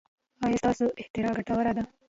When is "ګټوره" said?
1.37-1.71